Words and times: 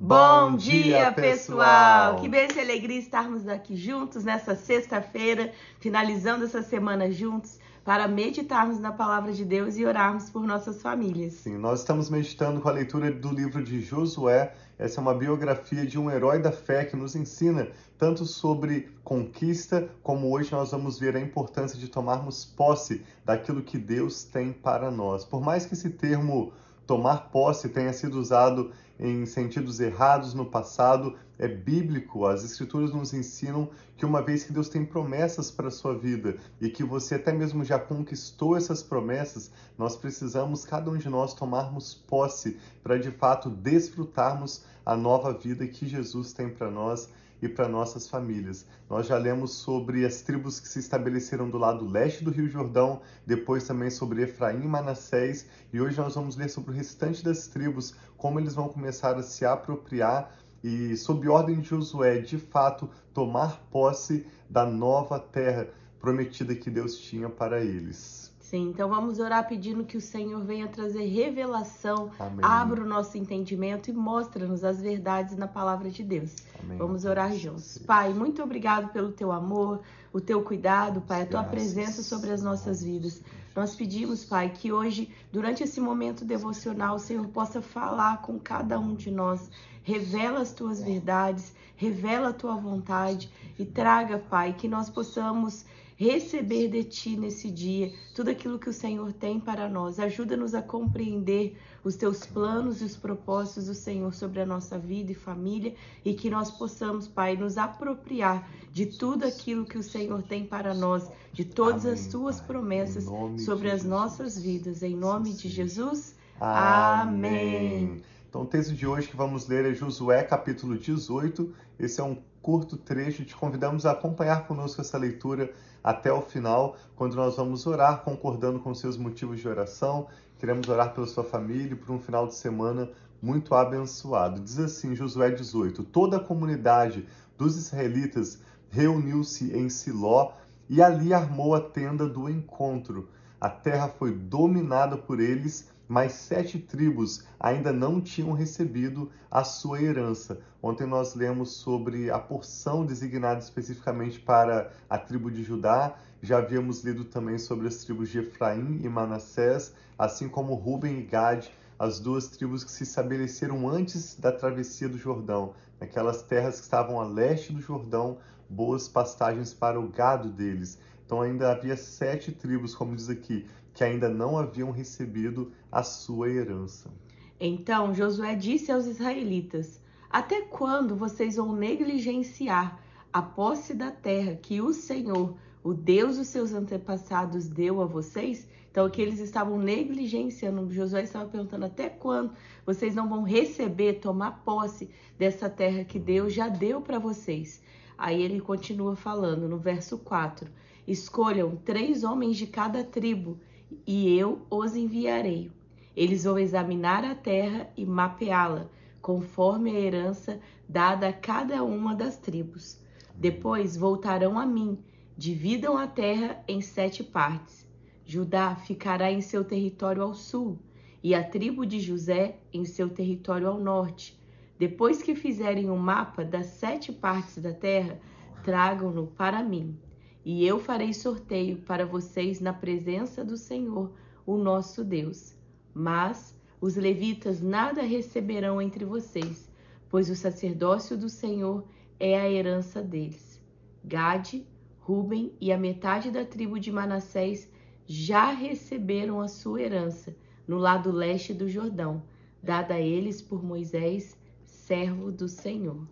Bom 0.00 0.54
dia, 0.54 1.10
pessoal! 1.10 2.20
Que 2.20 2.28
bênção 2.28 2.58
e 2.58 2.60
alegria 2.60 3.00
estarmos 3.00 3.48
aqui 3.48 3.74
juntos 3.74 4.22
nessa 4.22 4.54
sexta-feira, 4.54 5.52
finalizando 5.80 6.44
essa 6.44 6.62
semana 6.62 7.10
juntos 7.10 7.58
para 7.84 8.06
meditarmos 8.06 8.78
na 8.78 8.92
palavra 8.92 9.32
de 9.32 9.44
Deus 9.44 9.76
e 9.76 9.84
orarmos 9.84 10.30
por 10.30 10.46
nossas 10.46 10.80
famílias. 10.80 11.32
Sim, 11.32 11.58
nós 11.58 11.80
estamos 11.80 12.08
meditando 12.08 12.60
com 12.60 12.68
a 12.68 12.72
leitura 12.72 13.10
do 13.10 13.30
livro 13.30 13.60
de 13.60 13.80
Josué. 13.80 14.54
Essa 14.78 15.00
é 15.00 15.02
uma 15.02 15.14
biografia 15.14 15.84
de 15.84 15.98
um 15.98 16.08
herói 16.08 16.38
da 16.38 16.52
fé 16.52 16.84
que 16.84 16.94
nos 16.94 17.16
ensina 17.16 17.66
tanto 17.98 18.24
sobre 18.24 18.92
conquista, 19.02 19.88
como 20.00 20.30
hoje 20.30 20.52
nós 20.52 20.70
vamos 20.70 20.96
ver 21.00 21.16
a 21.16 21.20
importância 21.20 21.76
de 21.76 21.88
tomarmos 21.88 22.44
posse 22.44 23.04
daquilo 23.24 23.62
que 23.62 23.76
Deus 23.76 24.22
tem 24.22 24.52
para 24.52 24.92
nós. 24.92 25.24
Por 25.24 25.40
mais 25.40 25.66
que 25.66 25.74
esse 25.74 25.90
termo 25.90 26.52
tomar 26.88 27.28
posse 27.30 27.68
tenha 27.68 27.92
sido 27.92 28.18
usado 28.18 28.72
em 28.98 29.26
sentidos 29.26 29.78
errados 29.78 30.32
no 30.32 30.46
passado, 30.46 31.14
é 31.38 31.46
bíblico. 31.46 32.24
As 32.24 32.42
escrituras 32.42 32.92
nos 32.94 33.12
ensinam 33.12 33.68
que 33.94 34.06
uma 34.06 34.22
vez 34.22 34.42
que 34.42 34.54
Deus 34.54 34.70
tem 34.70 34.86
promessas 34.86 35.50
para 35.50 35.68
a 35.68 35.70
sua 35.70 35.96
vida 35.96 36.38
e 36.58 36.70
que 36.70 36.82
você 36.82 37.16
até 37.16 37.30
mesmo 37.30 37.62
já 37.62 37.78
conquistou 37.78 38.56
essas 38.56 38.82
promessas, 38.82 39.52
nós 39.76 39.96
precisamos 39.96 40.64
cada 40.64 40.90
um 40.90 40.96
de 40.96 41.10
nós 41.10 41.34
tomarmos 41.34 41.92
posse 41.92 42.56
para 42.82 42.98
de 42.98 43.10
fato 43.10 43.50
desfrutarmos 43.50 44.64
a 44.84 44.96
nova 44.96 45.34
vida 45.34 45.66
que 45.66 45.86
Jesus 45.86 46.32
tem 46.32 46.48
para 46.48 46.70
nós 46.70 47.10
e 47.40 47.48
para 47.48 47.68
nossas 47.68 48.08
famílias. 48.08 48.66
Nós 48.88 49.06
já 49.06 49.16
lemos 49.16 49.52
sobre 49.52 50.04
as 50.04 50.22
tribos 50.22 50.58
que 50.60 50.68
se 50.68 50.78
estabeleceram 50.78 51.48
do 51.48 51.58
lado 51.58 51.86
leste 51.86 52.24
do 52.24 52.30
Rio 52.30 52.48
Jordão, 52.48 53.00
depois 53.26 53.66
também 53.66 53.90
sobre 53.90 54.22
Efraim 54.22 54.62
e 54.62 54.68
Manassés, 54.68 55.46
e 55.72 55.80
hoje 55.80 55.98
nós 55.98 56.14
vamos 56.14 56.36
ler 56.36 56.48
sobre 56.48 56.72
o 56.72 56.74
restante 56.74 57.24
das 57.24 57.46
tribos, 57.46 57.94
como 58.16 58.40
eles 58.40 58.54
vão 58.54 58.68
começar 58.68 59.16
a 59.16 59.22
se 59.22 59.44
apropriar 59.44 60.36
e, 60.62 60.96
sob 60.96 61.28
ordem 61.28 61.60
de 61.60 61.68
Josué, 61.68 62.18
de 62.18 62.38
fato, 62.38 62.90
tomar 63.14 63.60
posse 63.70 64.26
da 64.50 64.66
nova 64.66 65.18
terra 65.18 65.68
prometida 66.00 66.54
que 66.54 66.70
Deus 66.70 66.98
tinha 66.98 67.28
para 67.28 67.60
eles. 67.60 68.27
Sim, 68.48 68.70
então 68.70 68.88
vamos 68.88 69.18
orar 69.18 69.46
pedindo 69.46 69.84
que 69.84 69.98
o 69.98 70.00
Senhor 70.00 70.42
venha 70.42 70.66
trazer 70.68 71.04
revelação, 71.04 72.10
Amém. 72.18 72.38
abra 72.40 72.82
o 72.82 72.86
nosso 72.86 73.18
entendimento 73.18 73.90
e 73.90 73.92
mostra-nos 73.92 74.64
as 74.64 74.80
verdades 74.80 75.36
na 75.36 75.46
palavra 75.46 75.90
de 75.90 76.02
Deus. 76.02 76.34
Amém. 76.58 76.78
Vamos 76.78 77.04
orar 77.04 77.30
juntos. 77.34 77.76
Pai, 77.76 78.14
muito 78.14 78.42
obrigado 78.42 78.90
pelo 78.90 79.12
teu 79.12 79.32
amor, 79.32 79.82
o 80.14 80.18
teu 80.18 80.40
cuidado, 80.40 81.02
Pai, 81.02 81.22
a 81.22 81.26
tua 81.26 81.42
Graças. 81.42 81.50
presença 81.50 82.02
sobre 82.02 82.30
as 82.30 82.42
nossas 82.42 82.82
vidas. 82.82 83.22
Nós 83.54 83.76
pedimos, 83.76 84.24
Pai, 84.24 84.48
que 84.48 84.72
hoje, 84.72 85.10
durante 85.30 85.62
esse 85.62 85.78
momento 85.78 86.24
devocional, 86.24 86.96
o 86.96 86.98
Senhor 86.98 87.26
possa 87.28 87.60
falar 87.60 88.22
com 88.22 88.38
cada 88.38 88.80
um 88.80 88.94
de 88.94 89.10
nós. 89.10 89.50
Revela 89.82 90.40
as 90.40 90.52
tuas 90.52 90.82
verdades, 90.82 91.52
revela 91.76 92.30
a 92.30 92.32
tua 92.32 92.56
vontade 92.56 93.30
e 93.58 93.66
traga, 93.66 94.18
Pai, 94.18 94.54
que 94.54 94.66
nós 94.66 94.88
possamos 94.88 95.66
receber 95.98 96.68
de 96.68 96.84
Ti 96.84 97.16
nesse 97.16 97.50
dia 97.50 97.92
tudo 98.14 98.30
aquilo 98.30 98.58
que 98.58 98.70
o 98.70 98.72
Senhor 98.72 99.12
tem 99.12 99.40
para 99.40 99.68
nós. 99.68 99.98
Ajuda-nos 99.98 100.54
a 100.54 100.62
compreender 100.62 101.58
os 101.82 101.96
Teus 101.96 102.24
planos 102.24 102.80
e 102.80 102.84
os 102.84 102.96
propósitos 102.96 103.66
do 103.66 103.74
Senhor 103.74 104.14
sobre 104.14 104.40
a 104.40 104.46
nossa 104.46 104.78
vida 104.78 105.10
e 105.10 105.14
família 105.14 105.74
e 106.04 106.14
que 106.14 106.30
nós 106.30 106.50
possamos, 106.52 107.08
Pai, 107.08 107.36
nos 107.36 107.58
apropriar 107.58 108.48
de 108.72 108.86
tudo 108.86 109.26
aquilo 109.26 109.64
que 109.64 109.76
o 109.76 109.82
Senhor 109.82 110.22
tem 110.22 110.46
para 110.46 110.72
nós, 110.72 111.10
de 111.32 111.44
todas 111.44 111.84
Amém, 111.84 111.94
as 111.94 112.06
Tuas 112.06 112.40
promessas 112.40 113.06
sobre 113.44 113.70
as 113.70 113.82
nossas 113.82 114.38
vidas. 114.38 114.82
Em 114.84 114.94
nome 114.94 115.32
de 115.32 115.48
Jesus. 115.48 116.14
Amém. 116.40 118.00
Então, 118.28 118.42
o 118.42 118.46
texto 118.46 118.74
de 118.74 118.86
hoje 118.86 119.08
que 119.08 119.16
vamos 119.16 119.48
ler 119.48 119.64
é 119.64 119.72
Josué, 119.72 120.22
capítulo 120.22 120.76
18. 120.76 121.50
Esse 121.78 121.98
é 121.98 122.04
um 122.04 122.18
curto 122.42 122.76
trecho. 122.76 123.24
Te 123.24 123.34
convidamos 123.34 123.86
a 123.86 123.92
acompanhar 123.92 124.46
conosco 124.46 124.82
essa 124.82 124.98
leitura 124.98 125.50
até 125.82 126.12
o 126.12 126.20
final, 126.20 126.76
quando 126.94 127.16
nós 127.16 127.36
vamos 127.36 127.66
orar, 127.66 128.02
concordando 128.02 128.58
com 128.58 128.74
seus 128.74 128.98
motivos 128.98 129.40
de 129.40 129.48
oração. 129.48 130.08
Queremos 130.38 130.68
orar 130.68 130.92
pela 130.92 131.06
sua 131.06 131.24
família 131.24 131.72
e 131.72 131.74
por 131.74 131.90
um 131.90 131.98
final 131.98 132.26
de 132.26 132.34
semana 132.34 132.90
muito 133.22 133.54
abençoado. 133.54 134.42
Diz 134.42 134.58
assim, 134.58 134.94
Josué 134.94 135.30
18: 135.30 135.82
Toda 135.84 136.18
a 136.18 136.20
comunidade 136.20 137.06
dos 137.38 137.56
israelitas 137.56 138.42
reuniu-se 138.68 139.56
em 139.56 139.70
Siló 139.70 140.32
e 140.68 140.82
ali 140.82 141.14
armou 141.14 141.54
a 141.54 141.60
tenda 141.62 142.06
do 142.06 142.28
encontro. 142.28 143.08
A 143.40 143.48
terra 143.48 143.88
foi 143.88 144.12
dominada 144.12 144.98
por 144.98 145.18
eles 145.18 145.70
mas 145.88 146.12
sete 146.12 146.58
tribos 146.58 147.24
ainda 147.40 147.72
não 147.72 148.00
tinham 148.00 148.32
recebido 148.32 149.10
a 149.30 149.42
sua 149.42 149.80
herança. 149.80 150.40
Ontem 150.62 150.86
nós 150.86 151.14
lemos 151.14 151.52
sobre 151.52 152.10
a 152.10 152.18
porção 152.18 152.84
designada 152.84 153.40
especificamente 153.40 154.20
para 154.20 154.70
a 154.88 154.98
tribo 154.98 155.30
de 155.30 155.42
Judá, 155.42 155.96
já 156.20 156.38
havíamos 156.38 156.82
lido 156.84 157.04
também 157.04 157.38
sobre 157.38 157.68
as 157.68 157.76
tribos 157.76 158.10
de 158.10 158.18
Efraim 158.18 158.80
e 158.82 158.88
Manassés, 158.88 159.72
assim 159.96 160.28
como 160.28 160.54
Ruben 160.54 160.98
e 160.98 161.02
Gad, 161.02 161.46
as 161.78 162.00
duas 162.00 162.28
tribos 162.28 162.64
que 162.64 162.72
se 162.72 162.82
estabeleceram 162.82 163.68
antes 163.68 164.16
da 164.18 164.32
travessia 164.32 164.88
do 164.88 164.98
Jordão, 164.98 165.54
naquelas 165.80 166.22
terras 166.22 166.56
que 166.56 166.64
estavam 166.64 167.00
a 167.00 167.06
leste 167.06 167.52
do 167.52 167.60
Jordão, 167.60 168.18
boas 168.48 168.88
pastagens 168.88 169.54
para 169.54 169.78
o 169.78 169.88
gado 169.88 170.28
deles. 170.28 170.78
Então 171.06 171.22
ainda 171.22 171.52
havia 171.52 171.76
sete 171.76 172.32
tribos, 172.32 172.74
como 172.74 172.96
diz 172.96 173.08
aqui, 173.08 173.46
que 173.78 173.84
ainda 173.84 174.08
não 174.08 174.36
haviam 174.36 174.72
recebido 174.72 175.52
a 175.70 175.84
sua 175.84 176.28
herança. 176.28 176.90
Então 177.38 177.94
Josué 177.94 178.34
disse 178.34 178.72
aos 178.72 178.86
israelitas: 178.86 179.80
Até 180.10 180.40
quando 180.42 180.96
vocês 180.96 181.36
vão 181.36 181.54
negligenciar 181.54 182.82
a 183.12 183.22
posse 183.22 183.72
da 183.74 183.92
terra 183.92 184.34
que 184.34 184.60
o 184.60 184.72
Senhor, 184.72 185.36
o 185.62 185.72
Deus 185.72 186.16
dos 186.16 186.26
seus 186.26 186.52
antepassados, 186.52 187.46
deu 187.46 187.80
a 187.80 187.86
vocês? 187.86 188.48
Então, 188.68 188.90
que 188.90 189.00
eles 189.00 189.20
estavam 189.20 189.56
negligenciando. 189.56 190.68
Josué 190.72 191.04
estava 191.04 191.28
perguntando: 191.28 191.66
até 191.66 191.88
quando 191.88 192.32
vocês 192.66 192.96
não 192.96 193.08
vão 193.08 193.22
receber, 193.22 194.00
tomar 194.00 194.42
posse 194.44 194.90
dessa 195.16 195.48
terra 195.48 195.84
que 195.84 196.00
Deus 196.00 196.34
já 196.34 196.48
deu 196.48 196.80
para 196.80 196.98
vocês? 196.98 197.62
Aí 197.96 198.20
ele 198.20 198.40
continua 198.40 198.96
falando 198.96 199.48
no 199.48 199.56
verso 199.56 199.98
4: 199.98 200.50
Escolham 200.84 201.54
três 201.64 202.02
homens 202.02 202.36
de 202.36 202.48
cada 202.48 202.82
tribo 202.82 203.38
e 203.86 204.16
eu 204.16 204.46
os 204.50 204.74
enviarei. 204.74 205.50
Eles 205.96 206.24
vão 206.24 206.38
examinar 206.38 207.04
a 207.04 207.14
terra 207.14 207.68
e 207.76 207.84
mapeá-la, 207.84 208.68
conforme 209.00 209.70
a 209.70 209.80
herança 209.80 210.40
dada 210.68 211.08
a 211.08 211.12
cada 211.12 211.64
uma 211.64 211.94
das 211.94 212.16
tribos. 212.16 212.80
Depois 213.14 213.76
voltarão 213.76 214.38
a 214.38 214.46
mim, 214.46 214.78
dividam 215.16 215.76
a 215.76 215.86
terra 215.86 216.42
em 216.46 216.60
sete 216.60 217.02
partes. 217.02 217.66
Judá 218.04 218.54
ficará 218.54 219.10
em 219.10 219.20
seu 219.20 219.44
território 219.44 220.02
ao 220.02 220.14
sul, 220.14 220.58
e 221.02 221.14
a 221.14 221.22
tribo 221.22 221.66
de 221.66 221.80
José 221.80 222.38
em 222.52 222.64
seu 222.64 222.88
território 222.88 223.48
ao 223.48 223.58
norte. 223.58 224.18
Depois 224.58 225.02
que 225.02 225.14
fizerem 225.14 225.70
um 225.70 225.76
mapa 225.76 226.24
das 226.24 226.46
sete 226.46 226.92
partes 226.92 227.38
da 227.38 227.52
terra, 227.52 228.00
tragam-no 228.42 229.06
para 229.08 229.42
mim 229.42 229.78
e 230.24 230.46
eu 230.46 230.58
farei 230.58 230.92
sorteio 230.92 231.58
para 231.58 231.86
vocês 231.86 232.40
na 232.40 232.52
presença 232.52 233.24
do 233.24 233.36
Senhor, 233.36 233.92
o 234.26 234.36
nosso 234.36 234.84
Deus. 234.84 235.34
Mas 235.72 236.34
os 236.60 236.76
levitas 236.76 237.40
nada 237.40 237.82
receberão 237.82 238.60
entre 238.60 238.84
vocês, 238.84 239.50
pois 239.88 240.10
o 240.10 240.16
sacerdócio 240.16 240.96
do 240.96 241.08
Senhor 241.08 241.64
é 241.98 242.18
a 242.18 242.30
herança 242.30 242.82
deles. 242.82 243.40
Gade, 243.84 244.46
Ruben 244.80 245.32
e 245.40 245.52
a 245.52 245.58
metade 245.58 246.10
da 246.10 246.24
tribo 246.24 246.58
de 246.58 246.72
Manassés 246.72 247.50
já 247.86 248.32
receberam 248.32 249.20
a 249.20 249.28
sua 249.28 249.62
herança 249.62 250.14
no 250.46 250.58
lado 250.58 250.90
leste 250.90 251.32
do 251.32 251.48
Jordão, 251.48 252.02
dada 252.42 252.74
a 252.74 252.80
eles 252.80 253.20
por 253.22 253.42
Moisés, 253.42 254.16
servo 254.46 255.12
do 255.12 255.28
Senhor. 255.28 255.86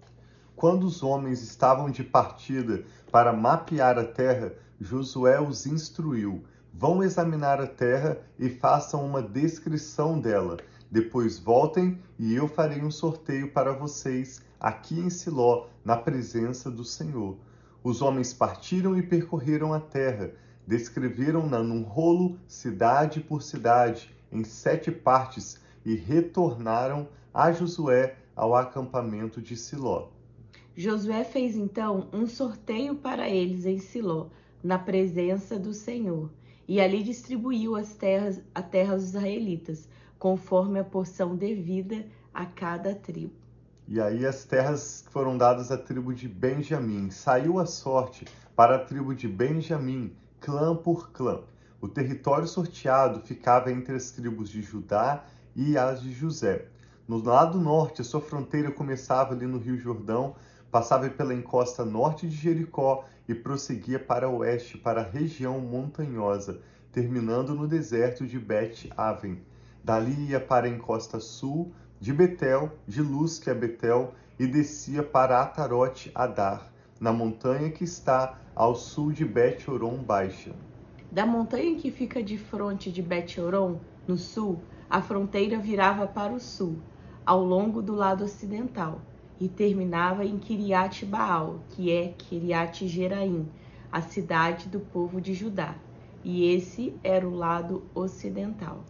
Quando 0.57 0.85
os 0.85 1.03
homens 1.03 1.43
estavam 1.43 1.91
de 1.91 2.03
partida 2.03 2.83
para 3.13 3.31
mapear 3.31 3.99
a 3.99 4.05
terra, 4.05 4.55
Josué 4.81 5.39
os 5.39 5.67
instruiu: 5.67 6.45
Vão 6.73 7.03
examinar 7.03 7.61
a 7.61 7.67
terra 7.67 8.17
e 8.39 8.49
façam 8.49 9.05
uma 9.05 9.23
descrição 9.23 10.19
dela. 10.19 10.57
Depois 10.91 11.39
voltem 11.39 12.01
e 12.19 12.35
eu 12.35 12.49
farei 12.49 12.83
um 12.83 12.91
sorteio 12.91 13.53
para 13.53 13.75
vocês 13.75 14.41
aqui 14.59 14.99
em 14.99 15.11
Siló, 15.11 15.67
na 15.85 15.95
presença 15.95 16.71
do 16.71 16.85
Senhor. 16.85 17.37
Os 17.85 18.01
homens 18.01 18.33
partiram 18.33 18.97
e 18.97 19.03
percorreram 19.03 19.75
a 19.75 19.81
terra, 19.81 20.31
descreveram-na 20.67 21.63
num 21.63 21.83
rolo, 21.83 22.39
cidade 22.49 23.21
por 23.21 23.43
cidade, 23.43 24.11
em 24.33 24.43
sete 24.43 24.91
partes, 24.91 25.61
e 25.85 25.95
retornaram 25.95 27.09
a 27.33 27.53
Josué 27.53 28.17
ao 28.35 28.57
acampamento 28.57 29.43
de 29.43 29.55
Siló. 29.55 30.16
Josué 30.77 31.25
fez 31.25 31.57
então 31.57 32.07
um 32.13 32.27
sorteio 32.27 32.97
para 32.97 33.31
eles 33.31 33.65
em 33.65 33.79
Siló, 33.79 34.27
na 34.63 34.79
presença 34.79 35.59
do 35.59 35.73
Senhor, 35.73 36.31
e 36.69 36.83
ali 36.83 37.03
distribuiu 37.03 37.75
as 37.75 37.95
terras, 37.95 38.43
a 38.55 38.61
terra 38.61 38.93
aos 38.93 39.05
israelitas, 39.05 39.89
conforme 40.19 40.79
a 40.79 40.85
porção 40.85 41.35
devida 41.35 42.05
a 42.35 42.45
cada 42.45 42.95
tribo. 42.95 43.33
E 43.89 43.99
aí 43.99 44.27
as 44.27 44.45
terras 44.45 45.07
foram 45.11 45.39
dadas 45.39 45.73
à 45.73 45.79
tribo 45.79 46.13
de 46.13 46.29
Benjamim. 46.29 47.09
Saiu 47.11 47.59
a 47.59 47.65
sorte 47.65 48.27
para 48.55 48.77
a 48.77 48.85
tribo 48.85 49.15
de 49.15 49.27
Benjamim, 49.27 50.13
clã 50.41 50.77
por 50.77 51.11
clã. 51.11 51.41
O 51.81 51.89
território 51.89 52.47
sorteado 52.47 53.21
ficava 53.21 53.73
entre 53.73 53.95
as 53.95 54.11
tribos 54.11 54.51
de 54.51 54.61
Judá 54.61 55.25
e 55.55 55.79
as 55.79 56.03
de 56.03 56.13
José. 56.13 56.67
No 57.09 57.23
lado 57.23 57.59
norte, 57.59 58.03
a 58.03 58.05
sua 58.05 58.21
fronteira 58.21 58.71
começava 58.71 59.33
ali 59.33 59.47
no 59.47 59.59
Rio 59.59 59.79
Jordão, 59.79 60.35
passava 60.71 61.09
pela 61.09 61.35
encosta 61.35 61.85
norte 61.85 62.29
de 62.29 62.37
Jericó 62.37 63.05
e 63.29 63.35
prosseguia 63.35 63.99
para 63.99 64.29
oeste, 64.29 64.79
para 64.79 65.01
a 65.01 65.05
região 65.05 65.61
montanhosa, 65.61 66.61
terminando 66.93 67.55
no 67.55 67.67
deserto 67.67 68.27
de 68.27 68.39
Bet-Aven. 68.39 69.43
Dali 69.83 70.31
ia 70.31 70.41
para 70.41 70.67
a 70.67 70.71
encosta 70.71 71.21
sul 71.21 71.73
de 72.01 72.13
Betel, 72.13 72.73
de 72.87 73.03
Luz, 73.03 73.39
que 73.39 73.51
é 73.51 73.55
Betel, 73.55 74.15
e 74.39 74.47
descia 74.47 75.03
para 75.03 75.41
Atarote 75.41 76.11
Adar, 76.15 76.71
na 77.01 77.13
montanha 77.13 77.71
que 77.71 77.85
está 77.85 78.39
ao 78.55 78.75
sul 78.75 79.13
de 79.13 79.25
Bet-Oron 79.25 79.97
Baixa. 80.03 80.55
Da 81.11 81.25
montanha 81.25 81.77
que 81.77 81.91
fica 81.91 82.23
de 82.23 82.37
frente 82.37 82.91
de 82.91 83.01
Bet-Oron, 83.01 83.79
no 84.07 84.17
sul, 84.17 84.61
a 84.89 85.01
fronteira 85.01 85.59
virava 85.59 86.07
para 86.07 86.33
o 86.33 86.41
sul, 86.41 86.77
ao 87.25 87.43
longo 87.43 87.83
do 87.83 87.95
lado 87.95 88.25
ocidental, 88.25 89.01
e 89.41 89.49
terminava 89.49 90.25
em 90.25 90.39
Kiriat 90.39 91.05
Baal, 91.05 91.61
que 91.71 91.93
é 91.93 92.15
Kiriat 92.17 92.87
Jeraim, 92.89 93.49
a 93.93 94.01
cidade 94.01 94.69
do 94.69 94.81
povo 94.81 95.21
de 95.21 95.35
Judá. 95.35 95.75
E 96.25 96.53
esse 96.53 96.95
era 97.05 97.27
o 97.27 97.35
lado 97.35 97.85
ocidental. 97.95 98.85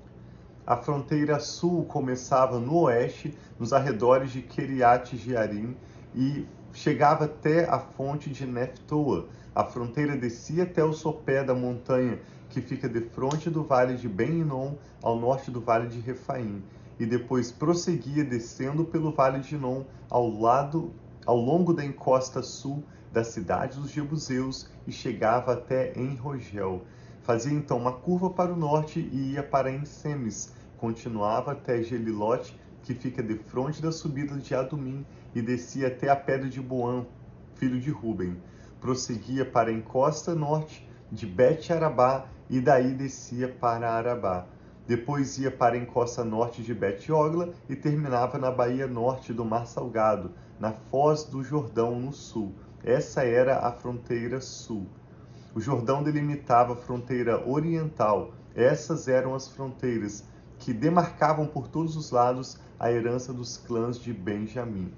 A 0.67 0.77
fronteira 0.77 1.39
sul 1.39 1.85
começava 1.85 2.59
no 2.59 2.83
oeste, 2.83 3.33
nos 3.59 3.73
arredores 3.73 4.33
de 4.33 4.43
Kiriat 4.43 5.17
Jearim, 5.17 5.77
e 6.15 6.47
chegava 6.73 7.27
até 7.27 7.69
a 7.69 7.79
fonte 7.79 8.31
de 8.31 8.47
Neftoa. 8.47 9.29
A 9.55 9.65
fronteira 9.65 10.17
descia 10.17 10.65
até 10.65 10.83
o 10.83 10.93
sopé 10.93 11.45
da 11.45 11.55
montanha, 11.55 12.19
que 12.51 12.61
fica 12.61 12.89
de 12.89 13.01
frente 13.01 13.51
do 13.51 13.63
vale 13.63 13.97
de 13.97 14.09
Ben-Inon, 14.09 14.75
ao 15.03 15.19
norte 15.19 15.51
do 15.51 15.61
vale 15.61 15.89
de 15.89 16.01
Refaim, 16.01 16.63
e 16.99 17.05
depois 17.05 17.53
prosseguia 17.53 18.25
descendo 18.25 18.85
pelo 18.85 19.13
vale 19.13 19.41
de 19.41 19.55
Inon, 19.55 19.85
ao 20.09 20.29
lado, 20.29 20.93
ao 21.25 21.37
longo 21.37 21.73
da 21.73 21.85
encosta 21.85 22.43
sul 22.43 22.83
da 23.13 23.25
cidade 23.25 23.79
dos 23.79 23.91
Jebuseus, 23.91 24.69
e 24.87 24.93
chegava 24.93 25.53
até 25.53 25.99
Enrogel. 25.99 26.85
Fazia 27.23 27.53
então 27.53 27.79
uma 27.79 27.93
curva 27.93 28.31
para 28.31 28.53
o 28.53 28.57
norte 28.57 29.01
e 29.01 29.33
ia 29.33 29.43
para 29.43 29.73
Ensemes, 29.73 30.53
continuava 30.77 31.53
até 31.53 31.83
Gelilote, 31.83 32.59
que 32.83 32.95
fica 32.95 33.23
de 33.23 33.35
frente 33.37 33.83
da 33.83 33.91
subida 33.91 34.37
de 34.37 34.55
Adumim, 34.55 35.05
e 35.35 35.43
descia 35.43 35.89
até 35.89 36.09
a 36.09 36.17
pedra 36.17 36.49
de 36.49 36.61
Boã, 36.61 37.05
filho 37.57 37.81
de 37.81 37.91
Ruben. 37.91 38.37
Prosseguia 38.81 39.45
para 39.45 39.71
a 39.71 39.73
encosta 39.73 40.35
norte 40.35 40.89
de 41.11 41.27
Bet-Arabá, 41.27 42.27
e 42.49 42.61
daí 42.61 42.95
descia 42.95 43.49
para 43.49 43.91
Arabá. 43.91 44.47
Depois 44.87 45.37
ia 45.39 45.51
para 45.51 45.75
a 45.75 45.79
encosta 45.79 46.25
norte 46.25 46.63
de 46.63 46.73
Bet-Ogla 46.73 47.53
e 47.69 47.75
terminava 47.75 48.39
na 48.39 48.51
baía 48.53 48.87
norte 48.87 49.33
do 49.33 49.45
Mar 49.45 49.67
Salgado, 49.67 50.31
na 50.61 50.73
foz 50.73 51.25
do 51.25 51.43
Jordão, 51.43 51.99
no 51.99 52.13
sul. 52.13 52.55
Essa 52.85 53.25
era 53.25 53.67
a 53.67 53.73
fronteira 53.73 54.41
sul. 54.41 54.87
O 55.55 55.61
Jordão 55.61 56.05
delimitava 56.05 56.75
a 56.75 56.77
fronteira 56.77 57.49
oriental. 57.49 58.33
Essas 58.55 59.09
eram 59.09 59.35
as 59.35 59.49
fronteiras 59.49 60.25
que 60.59 60.73
demarcavam 60.73 61.47
por 61.47 61.67
todos 61.67 61.97
os 61.97 62.13
lados 62.13 62.59
a 62.79 62.93
herança 62.93 63.33
dos 63.33 63.57
clãs 63.57 63.99
de 63.99 64.13
Benjamim. 64.13 64.93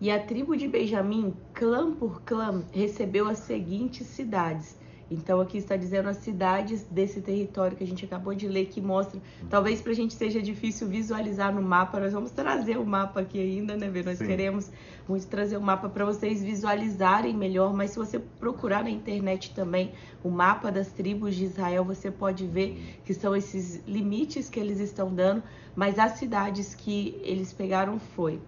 E 0.00 0.10
a 0.10 0.24
tribo 0.24 0.56
de 0.56 0.68
Benjamim, 0.68 1.34
clã 1.52 1.92
por 1.92 2.22
clã, 2.22 2.62
recebeu 2.72 3.28
as 3.28 3.40
seguintes 3.40 4.06
cidades: 4.06 4.77
então 5.10 5.40
aqui 5.40 5.58
está 5.58 5.76
dizendo 5.76 6.08
as 6.08 6.18
cidades 6.18 6.82
desse 6.90 7.20
território 7.20 7.76
que 7.76 7.84
a 7.84 7.86
gente 7.86 8.04
acabou 8.04 8.34
de 8.34 8.46
ler, 8.46 8.66
que 8.66 8.80
mostra, 8.80 9.20
talvez 9.48 9.80
para 9.80 9.92
a 9.92 9.94
gente 9.94 10.14
seja 10.14 10.40
difícil 10.40 10.86
visualizar 10.86 11.54
no 11.54 11.62
mapa, 11.62 11.98
nós 11.98 12.12
vamos 12.12 12.30
trazer 12.30 12.76
o 12.76 12.84
mapa 12.84 13.20
aqui 13.20 13.40
ainda, 13.40 13.76
né, 13.76 13.88
Vê? 13.88 14.02
Nós 14.02 14.18
Sim. 14.18 14.26
queremos 14.26 14.70
muito 15.08 15.26
trazer 15.26 15.56
o 15.56 15.62
mapa 15.62 15.88
para 15.88 16.04
vocês 16.04 16.42
visualizarem 16.42 17.34
melhor, 17.34 17.74
mas 17.74 17.92
se 17.92 17.98
você 17.98 18.18
procurar 18.18 18.84
na 18.84 18.90
internet 18.90 19.54
também 19.54 19.92
o 20.22 20.30
mapa 20.30 20.70
das 20.70 20.88
tribos 20.88 21.34
de 21.34 21.44
Israel, 21.44 21.84
você 21.84 22.10
pode 22.10 22.46
ver 22.46 23.00
que 23.04 23.14
são 23.14 23.34
esses 23.34 23.82
limites 23.86 24.50
que 24.50 24.60
eles 24.60 24.78
estão 24.78 25.14
dando, 25.14 25.42
mas 25.74 25.98
as 25.98 26.12
cidades 26.12 26.74
que 26.74 27.18
eles 27.24 27.52
pegaram 27.52 27.98
foi 27.98 28.40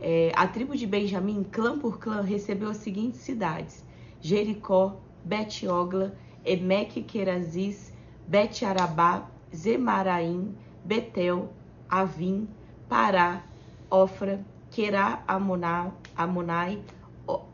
é, 0.00 0.32
a 0.34 0.46
tribo 0.46 0.74
de 0.76 0.86
Benjamim, 0.86 1.44
clã 1.44 1.78
por 1.78 1.98
clã, 1.98 2.22
recebeu 2.22 2.70
as 2.70 2.78
seguintes 2.78 3.20
cidades: 3.20 3.84
Jericó, 4.20 4.98
Bet-Ogla, 5.24 6.14
Emek 6.44 7.04
Querazis, 7.06 7.92
Bet-Arabá, 8.26 9.28
Zemaraim, 9.54 10.54
Betel, 10.84 11.52
Avim, 11.88 12.48
Pará, 12.88 13.42
Ofra, 13.90 14.44
Querá 14.70 15.22
Amonai, 15.26 16.82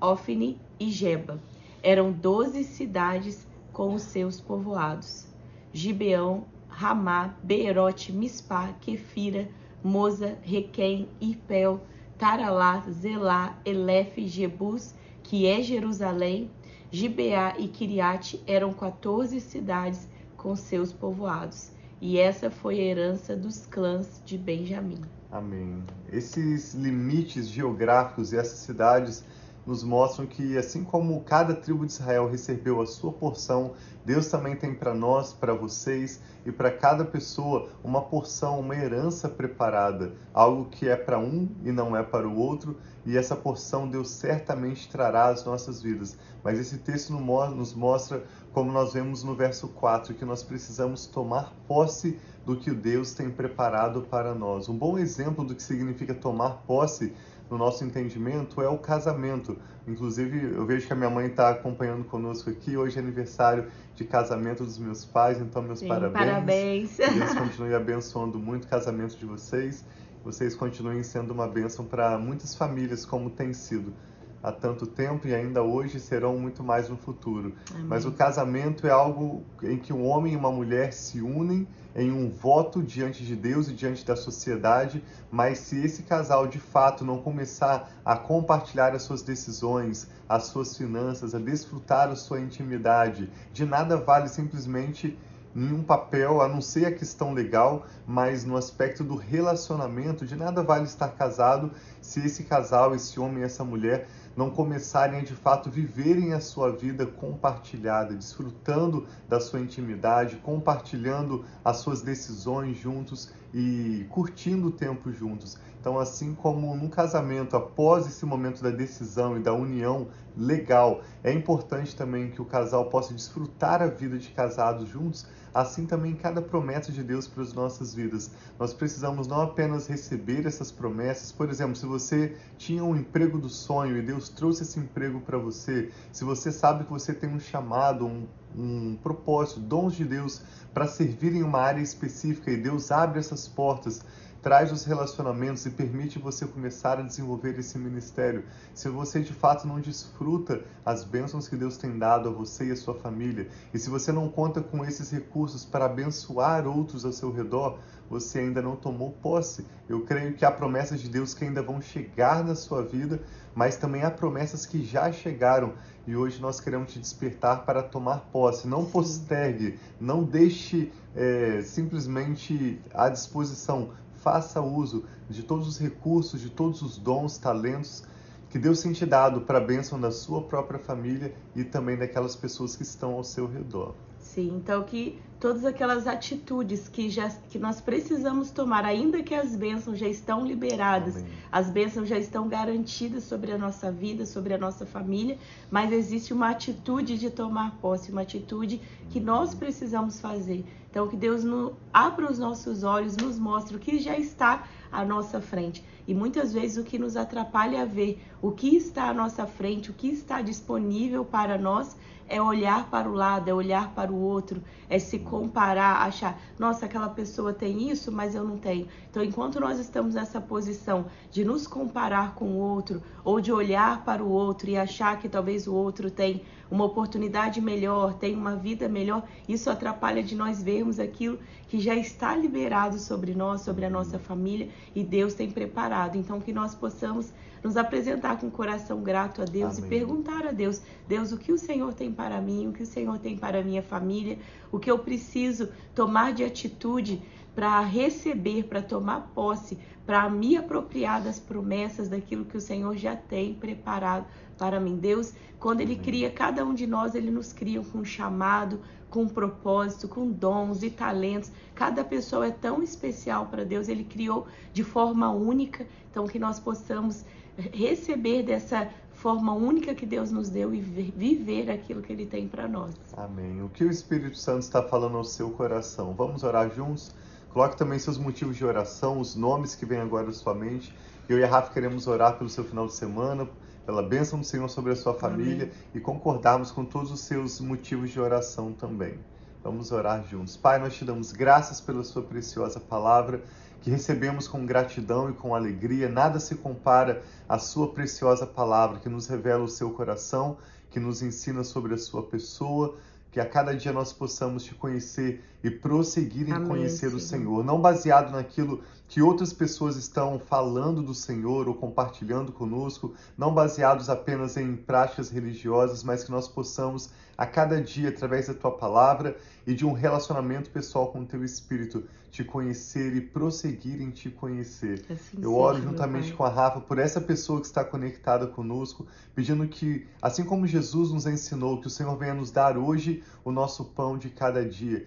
Ofni 0.00 0.60
e 0.78 0.90
Geba. 0.90 1.40
Eram 1.82 2.12
doze 2.12 2.64
cidades 2.64 3.46
com 3.72 3.94
os 3.94 4.02
seus 4.02 4.40
povoados. 4.40 5.26
Gibeão, 5.72 6.44
Ramá, 6.68 7.34
Beerote, 7.42 8.12
Mispá, 8.12 8.74
Kefira, 8.80 9.48
Moza, 9.82 10.36
Requém, 10.42 11.08
Irpel, 11.20 11.80
Taralá, 12.18 12.84
Zelá, 12.90 13.56
Elef, 13.64 14.26
Jebus, 14.26 14.94
que 15.22 15.46
é 15.46 15.62
Jerusalém, 15.62 16.50
Gibeá 16.96 17.56
e 17.58 17.68
Kiriate 17.68 18.42
eram 18.46 18.72
14 18.72 19.38
cidades 19.38 20.08
com 20.34 20.56
seus 20.56 20.94
povoados. 20.94 21.70
E 22.00 22.18
essa 22.18 22.50
foi 22.50 22.80
a 22.80 22.84
herança 22.84 23.36
dos 23.36 23.66
clãs 23.66 24.22
de 24.24 24.38
Benjamim. 24.38 25.02
Amém. 25.30 25.84
Esses 26.10 26.72
limites 26.72 27.48
geográficos 27.48 28.32
e 28.32 28.38
essas 28.38 28.60
cidades 28.60 29.22
nos 29.66 29.82
mostram 29.82 30.26
que, 30.26 30.56
assim 30.56 30.84
como 30.84 31.20
cada 31.22 31.54
tribo 31.54 31.84
de 31.84 31.92
Israel 31.92 32.30
recebeu 32.30 32.80
a 32.80 32.86
sua 32.86 33.12
porção, 33.12 33.72
Deus 34.04 34.28
também 34.28 34.54
tem 34.54 34.72
para 34.72 34.94
nós, 34.94 35.32
para 35.32 35.52
vocês 35.52 36.20
e 36.44 36.52
para 36.52 36.70
cada 36.70 37.04
pessoa 37.04 37.68
uma 37.82 38.00
porção, 38.00 38.60
uma 38.60 38.76
herança 38.76 39.28
preparada, 39.28 40.12
algo 40.32 40.66
que 40.66 40.88
é 40.88 40.94
para 40.94 41.18
um 41.18 41.48
e 41.64 41.72
não 41.72 41.96
é 41.96 42.04
para 42.04 42.28
o 42.28 42.38
outro, 42.38 42.76
e 43.04 43.16
essa 43.16 43.34
porção 43.34 43.88
Deus 43.88 44.10
certamente 44.10 44.88
trará 44.88 45.26
às 45.26 45.44
nossas 45.44 45.82
vidas. 45.82 46.16
Mas 46.44 46.60
esse 46.60 46.78
texto 46.78 47.12
nos 47.12 47.74
mostra, 47.74 48.22
como 48.52 48.70
nós 48.70 48.94
vemos 48.94 49.24
no 49.24 49.34
verso 49.34 49.66
4, 49.68 50.14
que 50.14 50.24
nós 50.24 50.44
precisamos 50.44 51.06
tomar 51.06 51.52
posse 51.66 52.16
do 52.44 52.56
que 52.56 52.70
Deus 52.70 53.12
tem 53.12 53.28
preparado 53.28 54.02
para 54.02 54.32
nós. 54.32 54.68
Um 54.68 54.78
bom 54.78 54.96
exemplo 54.96 55.44
do 55.44 55.52
que 55.52 55.62
significa 55.62 56.14
tomar 56.14 56.62
posse 56.64 57.12
no 57.50 57.56
nosso 57.56 57.84
entendimento 57.84 58.60
é 58.60 58.68
o 58.68 58.78
casamento. 58.78 59.56
Inclusive, 59.86 60.54
eu 60.54 60.66
vejo 60.66 60.86
que 60.86 60.92
a 60.92 60.96
minha 60.96 61.10
mãe 61.10 61.26
está 61.26 61.50
acompanhando 61.50 62.04
conosco 62.04 62.50
aqui. 62.50 62.76
Hoje 62.76 62.98
é 62.98 63.00
aniversário 63.00 63.66
de 63.94 64.04
casamento 64.04 64.64
dos 64.64 64.78
meus 64.78 65.04
pais, 65.04 65.40
então 65.40 65.62
meus 65.62 65.78
Sim, 65.78 65.88
parabéns. 65.88 66.26
Parabéns. 66.26 66.96
Deus 66.96 67.34
continue 67.34 67.74
abençoando 67.74 68.38
muito 68.38 68.64
o 68.64 68.68
casamento 68.68 69.16
de 69.16 69.24
vocês. 69.24 69.84
Vocês 70.24 70.56
continuem 70.56 71.02
sendo 71.04 71.32
uma 71.32 71.46
bênção 71.46 71.84
para 71.84 72.18
muitas 72.18 72.54
famílias, 72.54 73.06
como 73.06 73.30
tem 73.30 73.52
sido 73.52 73.94
há 74.42 74.52
tanto 74.52 74.86
tempo 74.86 75.26
e 75.26 75.34
ainda 75.34 75.62
hoje 75.62 75.98
serão 75.98 76.38
muito 76.38 76.62
mais 76.62 76.88
no 76.88 76.96
futuro. 76.96 77.52
Amém. 77.70 77.86
Mas 77.86 78.04
o 78.04 78.12
casamento 78.12 78.86
é 78.86 78.90
algo 78.90 79.44
em 79.62 79.76
que 79.76 79.92
um 79.92 80.06
homem 80.06 80.34
e 80.34 80.36
uma 80.36 80.50
mulher 80.50 80.92
se 80.92 81.20
unem 81.20 81.66
em 81.96 82.12
um 82.12 82.28
voto 82.28 82.82
diante 82.82 83.24
de 83.24 83.34
Deus 83.34 83.68
e 83.68 83.72
diante 83.72 84.04
da 84.04 84.14
sociedade, 84.14 85.02
mas 85.30 85.58
se 85.58 85.82
esse 85.82 86.02
casal 86.02 86.46
de 86.46 86.60
fato 86.60 87.06
não 87.06 87.22
começar 87.22 87.90
a 88.04 88.14
compartilhar 88.14 88.94
as 88.94 89.02
suas 89.02 89.22
decisões, 89.22 90.06
as 90.28 90.44
suas 90.44 90.76
finanças, 90.76 91.34
a 91.34 91.38
desfrutar 91.38 92.10
a 92.10 92.14
sua 92.14 92.38
intimidade, 92.38 93.30
de 93.50 93.64
nada 93.64 93.96
vale 93.96 94.28
simplesmente 94.28 95.18
nenhum 95.54 95.82
papel, 95.82 96.42
a 96.42 96.48
não 96.48 96.60
ser 96.60 96.84
a 96.84 96.92
questão 96.92 97.32
legal, 97.32 97.86
mas 98.06 98.44
no 98.44 98.58
aspecto 98.58 99.02
do 99.02 99.16
relacionamento, 99.16 100.26
de 100.26 100.36
nada 100.36 100.62
vale 100.62 100.84
estar 100.84 101.08
casado 101.08 101.70
se 102.02 102.20
esse 102.26 102.44
casal, 102.44 102.94
esse 102.94 103.18
homem 103.18 103.42
essa 103.42 103.64
mulher 103.64 104.06
não 104.36 104.50
começarem 104.50 105.20
a 105.20 105.24
de 105.24 105.34
fato 105.34 105.70
viverem 105.70 106.34
a 106.34 106.40
sua 106.40 106.70
vida 106.70 107.06
compartilhada, 107.06 108.14
desfrutando 108.14 109.06
da 109.28 109.40
sua 109.40 109.60
intimidade, 109.60 110.36
compartilhando 110.36 111.44
as 111.64 111.78
suas 111.78 112.02
decisões 112.02 112.76
juntos 112.76 113.32
e 113.54 114.06
curtindo 114.10 114.68
o 114.68 114.70
tempo 114.70 115.10
juntos. 115.10 115.56
Então, 115.80 115.98
assim 115.98 116.34
como 116.34 116.74
num 116.74 116.88
casamento, 116.88 117.56
após 117.56 118.06
esse 118.06 118.26
momento 118.26 118.62
da 118.62 118.70
decisão 118.70 119.36
e 119.36 119.40
da 119.40 119.54
união 119.54 120.08
legal, 120.36 121.00
é 121.22 121.32
importante 121.32 121.94
também 121.94 122.30
que 122.30 122.42
o 122.42 122.44
casal 122.44 122.90
possa 122.90 123.14
desfrutar 123.14 123.80
a 123.80 123.86
vida 123.86 124.18
de 124.18 124.28
casados 124.30 124.88
juntos, 124.88 125.26
assim 125.56 125.86
também 125.86 126.14
cada 126.14 126.42
promessa 126.42 126.92
de 126.92 127.02
Deus 127.02 127.26
para 127.26 127.42
as 127.42 127.54
nossas 127.54 127.94
vidas. 127.94 128.30
Nós 128.58 128.74
precisamos 128.74 129.26
não 129.26 129.40
apenas 129.40 129.86
receber 129.86 130.46
essas 130.46 130.70
promessas, 130.70 131.32
por 131.32 131.48
exemplo, 131.48 131.74
se 131.74 131.86
você 131.86 132.36
tinha 132.58 132.84
um 132.84 132.94
emprego 132.94 133.38
do 133.38 133.48
sonho 133.48 133.96
e 133.96 134.02
Deus 134.02 134.28
trouxe 134.28 134.64
esse 134.64 134.78
emprego 134.78 135.18
para 135.20 135.38
você, 135.38 135.90
se 136.12 136.24
você 136.24 136.52
sabe 136.52 136.84
que 136.84 136.90
você 136.90 137.14
tem 137.14 137.30
um 137.30 137.40
chamado, 137.40 138.06
um, 138.06 138.26
um 138.54 138.96
propósito, 139.02 139.58
dons 139.58 139.94
de 139.94 140.04
Deus 140.04 140.42
para 140.74 140.86
servir 140.86 141.34
em 141.34 141.42
uma 141.42 141.60
área 141.60 141.80
específica 141.80 142.50
e 142.50 142.56
Deus 142.58 142.92
abre 142.92 143.18
essas 143.18 143.48
portas 143.48 144.04
traz 144.46 144.70
os 144.70 144.84
relacionamentos 144.84 145.66
e 145.66 145.70
permite 145.70 146.20
você 146.20 146.46
começar 146.46 147.00
a 147.00 147.02
desenvolver 147.02 147.58
esse 147.58 147.76
ministério. 147.76 148.44
Se 148.72 148.88
você 148.88 149.18
de 149.18 149.32
fato 149.32 149.66
não 149.66 149.80
desfruta 149.80 150.60
as 150.84 151.02
bênçãos 151.02 151.48
que 151.48 151.56
Deus 151.56 151.76
tem 151.76 151.98
dado 151.98 152.28
a 152.28 152.32
você 152.32 152.66
e 152.66 152.70
a 152.70 152.76
sua 152.76 152.94
família, 152.94 153.48
e 153.74 153.78
se 153.80 153.90
você 153.90 154.12
não 154.12 154.28
conta 154.28 154.60
com 154.60 154.84
esses 154.84 155.10
recursos 155.10 155.64
para 155.64 155.86
abençoar 155.86 156.64
outros 156.64 157.04
ao 157.04 157.10
seu 157.10 157.32
redor, 157.32 157.80
você 158.08 158.38
ainda 158.38 158.62
não 158.62 158.76
tomou 158.76 159.10
posse. 159.20 159.66
Eu 159.88 160.02
creio 160.02 160.34
que 160.34 160.44
há 160.44 160.52
promessas 160.52 161.00
de 161.00 161.08
Deus 161.08 161.34
que 161.34 161.44
ainda 161.44 161.60
vão 161.60 161.82
chegar 161.82 162.44
na 162.44 162.54
sua 162.54 162.84
vida, 162.84 163.20
mas 163.52 163.76
também 163.76 164.04
há 164.04 164.12
promessas 164.12 164.64
que 164.64 164.84
já 164.84 165.10
chegaram 165.10 165.72
e 166.06 166.14
hoje 166.14 166.40
nós 166.40 166.60
queremos 166.60 166.92
te 166.92 167.00
despertar 167.00 167.64
para 167.64 167.82
tomar 167.82 168.28
posse. 168.30 168.68
Não 168.68 168.84
postergue, 168.84 169.76
não 170.00 170.22
deixe 170.22 170.92
é, 171.16 171.62
simplesmente 171.62 172.80
à 172.94 173.08
disposição 173.08 173.90
faça 174.26 174.60
uso 174.60 175.04
de 175.30 175.44
todos 175.44 175.68
os 175.68 175.78
recursos, 175.78 176.40
de 176.40 176.50
todos 176.50 176.82
os 176.82 176.98
dons, 176.98 177.38
talentos 177.38 178.02
que 178.50 178.58
Deus 178.58 178.82
tem 178.82 178.92
te 178.92 179.06
dado 179.06 179.42
para 179.42 179.58
a 179.58 179.60
bênção 179.60 180.00
da 180.00 180.10
sua 180.10 180.42
própria 180.42 180.80
família 180.80 181.32
e 181.54 181.62
também 181.62 181.96
daquelas 181.96 182.34
pessoas 182.34 182.74
que 182.74 182.82
estão 182.82 183.12
ao 183.12 183.22
seu 183.22 183.46
redor. 183.46 183.94
Sim, 184.34 184.56
então 184.56 184.82
que 184.82 185.18
todas 185.38 185.64
aquelas 185.64 186.06
atitudes 186.06 186.88
que, 186.88 187.08
já, 187.08 187.30
que 187.48 187.58
nós 187.58 187.80
precisamos 187.80 188.50
tomar, 188.50 188.84
ainda 188.84 189.22
que 189.22 189.34
as 189.34 189.54
bênçãos 189.54 189.98
já 189.98 190.08
estão 190.08 190.44
liberadas, 190.44 191.16
Amém. 191.16 191.28
as 191.50 191.70
bênçãos 191.70 192.08
já 192.08 192.18
estão 192.18 192.48
garantidas 192.48 193.24
sobre 193.24 193.52
a 193.52 193.58
nossa 193.58 193.90
vida, 193.90 194.26
sobre 194.26 194.52
a 194.52 194.58
nossa 194.58 194.84
família, 194.84 195.38
mas 195.70 195.92
existe 195.92 196.32
uma 196.32 196.50
atitude 196.50 197.16
de 197.16 197.30
tomar 197.30 197.76
posse, 197.80 198.10
uma 198.10 198.22
atitude 198.22 198.80
que 199.10 199.20
nós 199.20 199.54
precisamos 199.54 200.20
fazer. 200.20 200.64
Então, 200.90 201.08
que 201.08 201.16
Deus 201.16 201.44
no, 201.44 201.74
abra 201.92 202.30
os 202.30 202.38
nossos 202.38 202.82
olhos, 202.82 203.16
nos 203.16 203.38
mostre 203.38 203.76
o 203.76 203.78
que 203.78 203.98
já 203.98 204.18
está 204.18 204.66
à 204.90 205.04
nossa 205.04 205.40
frente. 205.40 205.84
E 206.06 206.14
muitas 206.14 206.52
vezes 206.52 206.76
o 206.76 206.84
que 206.84 206.98
nos 206.98 207.16
atrapalha 207.16 207.82
a 207.82 207.84
ver 207.84 208.22
o 208.40 208.52
que 208.52 208.76
está 208.76 209.08
à 209.08 209.14
nossa 209.14 209.46
frente, 209.46 209.90
o 209.90 209.94
que 209.94 210.08
está 210.08 210.40
disponível 210.40 211.24
para 211.24 211.58
nós, 211.58 211.96
é 212.28 212.40
olhar 212.40 212.90
para 212.90 213.08
o 213.08 213.12
lado, 213.12 213.48
é 213.48 213.54
olhar 213.54 213.94
para 213.94 214.12
o 214.12 214.20
outro, 214.20 214.62
é 214.88 214.98
se 214.98 215.18
comparar, 215.18 216.02
achar, 216.02 216.40
nossa, 216.58 216.86
aquela 216.86 217.08
pessoa 217.08 217.52
tem 217.52 217.90
isso, 217.90 218.10
mas 218.10 218.34
eu 218.34 218.44
não 218.44 218.58
tenho. 218.58 218.88
Então, 219.10 219.22
enquanto 219.22 219.60
nós 219.60 219.78
estamos 219.78 220.14
nessa 220.14 220.40
posição 220.40 221.06
de 221.30 221.44
nos 221.44 221.66
comparar 221.66 222.34
com 222.34 222.46
o 222.46 222.58
outro, 222.58 223.02
ou 223.24 223.40
de 223.40 223.52
olhar 223.52 224.04
para 224.04 224.22
o 224.22 224.28
outro 224.28 224.68
e 224.68 224.76
achar 224.76 225.18
que 225.18 225.28
talvez 225.28 225.66
o 225.66 225.74
outro 225.74 226.10
tem 226.10 226.42
uma 226.70 226.84
oportunidade 226.84 227.60
melhor, 227.60 228.14
tem 228.14 228.34
uma 228.34 228.56
vida 228.56 228.88
melhor, 228.88 229.22
isso 229.48 229.70
atrapalha 229.70 230.22
de 230.22 230.34
nós 230.34 230.62
vermos 230.62 230.98
aquilo 230.98 231.38
que 231.68 231.78
já 231.78 231.94
está 231.94 232.34
liberado 232.34 232.98
sobre 232.98 233.34
nós, 233.34 233.62
sobre 233.62 233.84
a 233.84 233.90
nossa 233.90 234.18
família 234.18 234.68
e 234.94 235.02
Deus 235.02 235.34
tem 235.34 235.50
preparado. 235.50 236.16
Então, 236.16 236.40
que 236.40 236.52
nós 236.52 236.74
possamos 236.74 237.32
nos 237.62 237.76
apresentar 237.76 238.38
com 238.38 238.46
o 238.46 238.50
coração 238.50 239.02
grato 239.02 239.42
a 239.42 239.44
Deus 239.44 239.78
Amém. 239.78 239.86
e 239.86 239.88
perguntar 239.88 240.46
a 240.46 240.52
Deus: 240.52 240.80
Deus, 241.08 241.32
o 241.32 241.38
que 241.38 241.52
o 241.52 241.58
Senhor 241.58 241.92
tem 241.94 242.12
para 242.12 242.40
mim, 242.40 242.68
o 242.68 242.72
que 242.72 242.82
o 242.82 242.86
Senhor 242.86 243.18
tem 243.18 243.36
para 243.36 243.60
a 243.60 243.62
minha 243.62 243.82
família, 243.82 244.38
o 244.70 244.78
que 244.78 244.90
eu 244.90 244.98
preciso 244.98 245.68
tomar 245.94 246.32
de 246.32 246.44
atitude 246.44 247.20
para 247.54 247.80
receber, 247.80 248.64
para 248.64 248.82
tomar 248.82 249.32
posse, 249.34 249.78
para 250.06 250.30
me 250.30 250.56
apropriar 250.56 251.20
das 251.20 251.40
promessas 251.40 252.08
daquilo 252.08 252.44
que 252.44 252.56
o 252.56 252.60
Senhor 252.60 252.96
já 252.96 253.16
tem 253.16 253.52
preparado 253.52 254.24
para 254.56 254.78
mim. 254.78 254.96
Deus, 254.96 255.34
quando 255.58 255.80
Ele 255.80 255.96
cria 255.96 256.30
cada 256.30 256.64
um 256.64 256.72
de 256.72 256.86
nós, 256.86 257.14
Ele 257.14 257.30
nos 257.30 257.52
cria 257.52 257.82
com 257.82 257.98
um 257.98 258.04
chamado, 258.04 258.80
com 259.10 259.22
um 259.22 259.28
propósito, 259.28 260.06
com 260.06 260.30
dons 260.30 260.82
e 260.84 260.90
talentos. 260.90 261.50
Cada 261.74 262.04
pessoa 262.04 262.46
é 262.46 262.50
tão 262.50 262.82
especial 262.82 263.46
para 263.46 263.64
Deus, 263.64 263.88
Ele 263.88 264.04
criou 264.04 264.46
de 264.72 264.84
forma 264.84 265.28
única. 265.30 265.86
Então, 266.10 266.26
que 266.26 266.38
nós 266.38 266.60
possamos 266.60 267.24
receber 267.56 268.42
dessa 268.44 268.88
forma 269.12 269.54
única 269.54 269.94
que 269.94 270.06
Deus 270.06 270.30
nos 270.30 270.48
deu 270.48 270.74
e 270.74 270.80
viver 270.80 271.70
aquilo 271.70 272.02
que 272.02 272.12
Ele 272.12 272.26
tem 272.26 272.46
para 272.46 272.68
nós. 272.68 272.94
Amém. 273.16 273.62
O 273.62 273.68
que 273.68 273.82
o 273.82 273.90
Espírito 273.90 274.36
Santo 274.38 274.60
está 274.60 274.82
falando 274.82 275.16
ao 275.16 275.24
seu 275.24 275.50
coração? 275.50 276.14
Vamos 276.14 276.44
orar 276.44 276.70
juntos? 276.72 277.12
Coloque 277.56 277.74
também 277.74 277.98
seus 277.98 278.18
motivos 278.18 278.54
de 278.54 278.66
oração, 278.66 279.18
os 279.18 279.34
nomes 279.34 279.74
que 279.74 279.86
vêm 279.86 279.98
agora 279.98 280.28
à 280.28 280.32
sua 280.34 280.52
mente. 280.52 280.94
Eu 281.26 281.38
e 281.38 281.42
a 281.42 281.48
Rafa 281.48 281.72
queremos 281.72 282.06
orar 282.06 282.36
pelo 282.36 282.50
seu 282.50 282.62
final 282.62 282.86
de 282.86 282.92
semana, 282.92 283.48
pela 283.86 284.02
bênção 284.02 284.38
do 284.38 284.44
Senhor 284.44 284.68
sobre 284.68 284.92
a 284.92 284.94
sua 284.94 285.14
família 285.14 285.64
Amém. 285.64 285.74
e 285.94 285.98
concordarmos 285.98 286.70
com 286.70 286.84
todos 286.84 287.10
os 287.10 287.20
seus 287.20 287.58
motivos 287.58 288.10
de 288.10 288.20
oração 288.20 288.74
também. 288.74 289.18
Vamos 289.64 289.90
orar 289.90 290.22
juntos. 290.28 290.54
Pai, 290.54 290.78
nós 290.78 290.94
te 290.94 291.02
damos 291.06 291.32
graças 291.32 291.80
pela 291.80 292.04
sua 292.04 292.20
preciosa 292.20 292.78
palavra 292.78 293.42
que 293.80 293.88
recebemos 293.88 294.46
com 294.46 294.66
gratidão 294.66 295.30
e 295.30 295.32
com 295.32 295.54
alegria. 295.54 296.10
Nada 296.10 296.38
se 296.38 296.56
compara 296.56 297.22
à 297.48 297.58
sua 297.58 297.90
preciosa 297.90 298.46
palavra 298.46 298.98
que 298.98 299.08
nos 299.08 299.28
revela 299.28 299.64
o 299.64 299.68
seu 299.68 299.92
coração, 299.92 300.58
que 300.90 301.00
nos 301.00 301.22
ensina 301.22 301.64
sobre 301.64 301.94
a 301.94 301.98
sua 301.98 302.22
pessoa, 302.22 302.98
que 303.36 303.40
a 303.40 303.46
cada 303.46 303.74
dia 303.74 303.92
nós 303.92 304.12
possamos 304.12 304.62
te 304.62 304.74
conhecer 304.74 305.42
e 305.66 305.70
prosseguir 305.70 306.48
em 306.48 306.52
Amém, 306.52 306.68
conhecer 306.68 307.08
Senhor. 307.08 307.16
o 307.16 307.20
Senhor, 307.20 307.64
não 307.64 307.80
baseado 307.80 308.30
naquilo 308.30 308.82
que 309.08 309.20
outras 309.20 309.52
pessoas 309.52 309.96
estão 309.96 310.38
falando 310.38 311.02
do 311.02 311.14
Senhor 311.14 311.68
ou 311.68 311.74
compartilhando 311.74 312.52
conosco, 312.52 313.14
não 313.36 313.52
baseados 313.52 314.08
apenas 314.08 314.56
em 314.56 314.76
práticas 314.76 315.30
religiosas, 315.30 316.04
mas 316.04 316.22
que 316.22 316.30
nós 316.30 316.46
possamos 316.46 317.10
a 317.36 317.44
cada 317.44 317.80
dia, 317.80 318.08
através 318.08 318.46
da 318.46 318.54
tua 318.54 318.70
palavra 318.70 319.36
e 319.66 319.74
de 319.74 319.84
um 319.84 319.92
relacionamento 319.92 320.70
pessoal 320.70 321.08
com 321.08 321.20
o 321.20 321.26
teu 321.26 321.44
espírito, 321.44 322.04
te 322.30 322.44
conhecer 322.44 323.14
e 323.14 323.20
prosseguir 323.20 324.00
em 324.00 324.10
te 324.10 324.30
conhecer. 324.30 325.04
Assim 325.10 325.38
Eu 325.40 325.54
oro 325.54 325.80
juntamente 325.80 326.32
com 326.32 326.44
a 326.44 326.48
Rafa 326.48 326.80
por 326.80 326.98
essa 326.98 327.20
pessoa 327.20 327.60
que 327.60 327.66
está 327.66 327.84
conectada 327.84 328.46
conosco, 328.46 329.06
pedindo 329.34 329.66
que, 329.68 330.06
assim 330.20 330.44
como 330.44 330.66
Jesus 330.66 331.12
nos 331.12 331.26
ensinou, 331.26 331.80
que 331.80 331.86
o 331.86 331.90
Senhor 331.90 332.16
venha 332.16 332.34
nos 332.34 332.50
dar 332.50 332.76
hoje 332.76 333.22
o 333.44 333.50
nosso 333.50 333.84
pão 333.84 334.16
de 334.16 334.30
cada 334.30 334.64
dia. 334.64 335.06